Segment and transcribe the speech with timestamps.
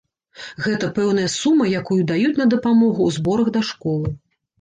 [0.67, 4.09] Гэта пэўная сума, якую даюць на дапамогу ў зборах да школы.